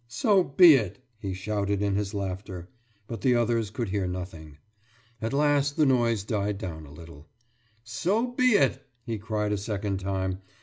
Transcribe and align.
»So 0.07 0.43
be 0.43 0.73
it!« 0.73 0.97
he 1.19 1.31
shouted 1.35 1.83
in 1.83 1.93
his 1.93 2.15
laughter. 2.15 2.67
But 3.05 3.21
the 3.21 3.35
others 3.35 3.69
could 3.69 3.89
hear 3.89 4.07
nothing. 4.07 4.57
At 5.21 5.31
last 5.31 5.77
the 5.77 5.85
noise 5.85 6.23
died 6.23 6.57
down 6.57 6.87
a 6.87 6.91
little. 6.91 7.27
»So 7.83 8.31
be 8.31 8.53
it!« 8.57 8.83
he 9.03 9.19
cried, 9.19 9.51
a 9.51 9.59
second 9.59 9.99
time. 9.99 10.39